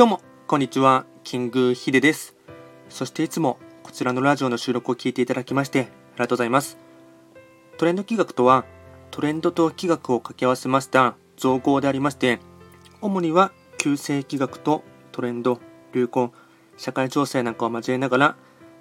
[0.00, 2.34] どうも、こんにちは、キングヒデです。
[2.88, 5.88] そしていつもこちらのラジオの収録を聞いていただきましてあり
[6.20, 6.78] がとうございます。
[7.76, 8.64] トレンド企画とは、
[9.10, 12.40] トレンドと企画を掛け合わせました造語でありまして、
[13.02, 15.60] 主には旧世企画とトレンド、
[15.92, 16.32] 流行、
[16.78, 18.36] 社会情勢なんかを交えながら、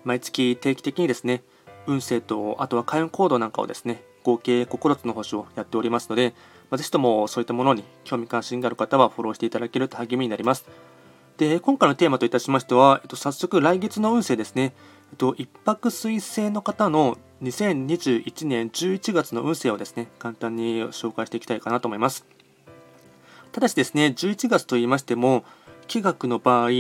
[0.06, 1.44] 毎月定期的にですね、
[1.86, 6.34] 運勢と、あとは開運行動なんかをですね、合計9つの星をやっておりますので、
[6.70, 10.66] まあ、ぜひともそういったものに興味関心がある方はフォローしていただけると励みになります。
[11.40, 14.74] で、今回のテーマといたしましては、えっと、早速来月の運勢ですね、
[15.12, 22.26] えっと、一泊水星の方の2021年11月の運勢をですね、簡単に紹介していきたいかなと思います。
[23.54, 25.46] ただしですね、11月と言いましても、
[25.88, 26.72] 気学の場合、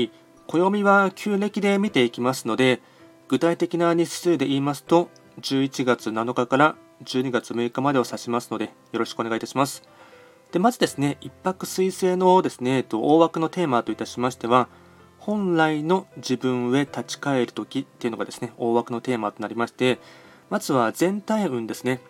[0.48, 2.81] 暦は旧暦で見ていきますので、
[3.30, 5.08] 具体的な日数で言いますと、
[5.39, 9.84] 11月7日から12月6日までを指しますので、よろしくお願いいたします。
[10.52, 14.67] でまずですね、一泊水星のですね、大枠のテーマといたしましては、
[15.19, 20.00] 本来の自分へ立ち返るときっていうのがですね、大枠のテーマとなりまして、
[20.50, 22.02] まずは全体運ですね。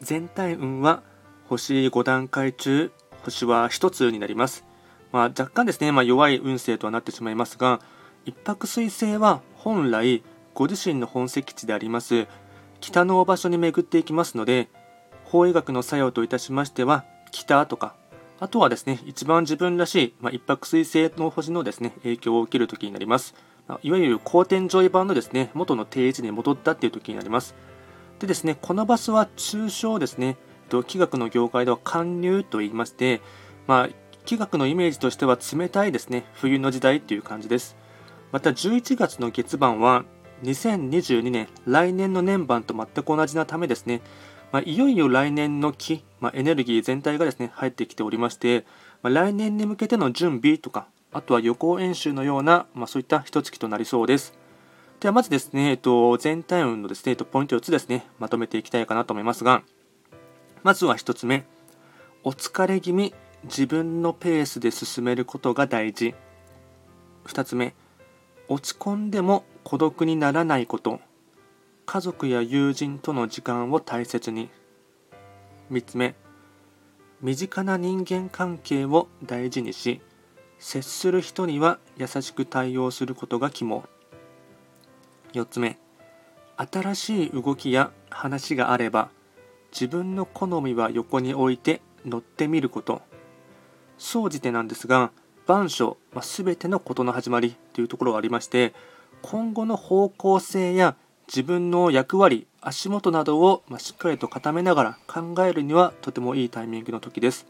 [0.00, 1.02] 全体運は
[1.48, 2.92] 星5段階中、
[3.24, 4.64] 星は1つになります。
[5.10, 7.80] まあ、若干ですね、まあ、弱い運勢とはなってしまいますが、
[8.24, 10.22] 一泊水星は本来
[10.54, 12.26] ご自身の本籍地であります
[12.80, 14.68] 北の場所に巡っていきますので、
[15.24, 17.04] 法医学の作用といたしましては、
[17.34, 17.94] 北とか、
[18.38, 23.34] あとはですね、一番自分らしい、まあ、一泊水星の星のですね、影響を受ける時になります。
[23.82, 27.54] いわゆる後天上位版のですね、元の定位置に戻ったっていう時になります。
[28.20, 30.36] でですね、この場所は通称ですね、
[30.86, 33.20] 気学の業界では寒流と言いまして、
[33.66, 33.88] まあ、
[34.24, 37.76] 気学のイメージとしては冷たいですね、冬の時代っていう感じです。
[38.32, 40.04] また11月の月番は
[40.42, 44.02] 2022年、来年の年番と全く同じなためですね、
[44.54, 48.64] まあ、いよいよ来年の期、まあ、エネルギー全体がですね入ってきておりまして、
[49.02, 54.32] まあ、来年に向けての準備とか、あとは予行演習のような、まそういった一月となりそうです。
[55.00, 59.64] ではまずですね、えっと、全体運のですね、えっと、ポイント4つですね、まとめていきたいかなと思いますが、
[60.62, 61.44] まずは1つ目、
[62.22, 63.12] お疲れ気味、
[63.42, 66.14] 自分のペースで進めることが大事。
[67.26, 67.74] 2つ目、
[68.46, 71.00] 落ち込んでも孤独にならないこと。
[71.86, 74.48] 家族や友人との時間を大切に。
[75.70, 76.14] 3つ目
[77.20, 80.02] 身近な人間関係を大事にし
[80.58, 83.84] 接する人には優しく対応することが肝。
[85.32, 85.78] 4つ目
[86.56, 89.10] 新しい動きや話があれば
[89.72, 93.02] 自分の好みは横に置いて乗ってみること。
[93.98, 95.12] 総じてなんですが
[95.46, 98.74] 万象、まあ、全てのことの始まりというところがありまして
[99.22, 100.96] 今後の方向性や
[101.26, 107.46] 自分の役割足元などをしっかりと固めながら考えるにはとてもいいタイミングの時です。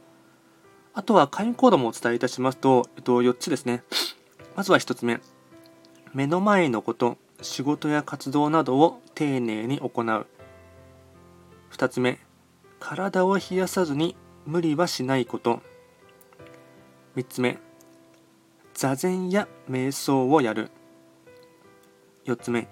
[0.92, 3.82] あとは会員コードもお伝えいたしますと、えっと、4つですね。
[4.56, 5.20] まずは1つ目。
[6.12, 10.26] 目の前のこと仕事や活動などを丁寧に行う。
[11.72, 12.20] 2つ目。
[12.78, 15.60] 体を冷やさずに無理はしないこと。
[17.16, 17.58] 3つ目。
[18.74, 20.70] 座禅や瞑想をやる。
[22.26, 22.68] 4つ目。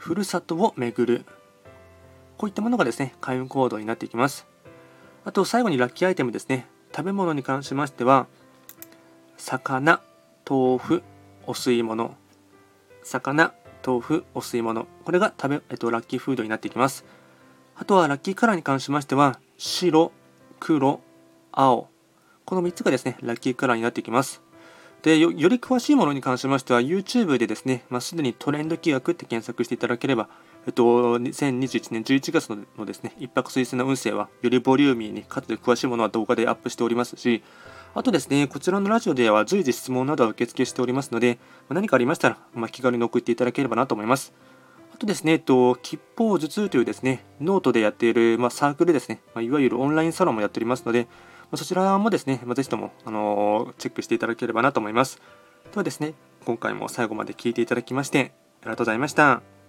[0.00, 1.26] ふるさとを巡る
[2.38, 4.46] こういったものがですね開運行動になっていきます。
[5.26, 6.66] あと最後にラッキーアイテムですね。
[6.90, 8.26] 食べ物に関しましては
[9.36, 10.00] 魚
[10.48, 11.02] 豆腐
[11.46, 12.16] お吸い物。
[13.04, 13.52] 魚
[13.86, 14.86] 豆腐お吸い物。
[15.04, 17.04] これが食べ、えっと、ラッキーフードになっていきます。
[17.76, 20.12] あとはラッキーカラーに関しましては白
[20.60, 21.00] 黒
[21.52, 21.88] 青。
[22.46, 24.40] この3つがですねラッキーカラーになっていきます。
[25.02, 30.28] でより詳しいものに関しましては YouTube でですね、まあ、すでにトレンド企画って検索していただければ、
[30.66, 37.42] えっと、2021年11月のですね、一泊水星の運勢はよりボリューミーにかつ詳しいものは動画でアップしておりますし、
[37.94, 41.38] あとですね、こちらのラジオでは随時質問などは受付しておりますので、
[41.70, 44.34] 何かありましたら、まあ、気軽に送っていただければなと思います。
[44.94, 51.08] あとですね、えっと、吉報頭痛というですね、ノートでやっている、まあ、サークルですね、まあ、いわゆるオンラインサロンもやっておりますので、
[51.54, 55.20] そちらもですね、まぜひとも、あのチェックしていただければなと思います。
[55.72, 56.14] ではですね、
[56.44, 58.32] 今回も最後まで聴いていただきまして、
[58.62, 59.59] ありがとうございました。